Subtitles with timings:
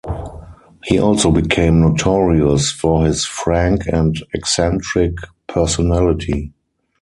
[0.83, 5.13] He also became notorious for his frank and eccentric
[5.45, 6.53] personality.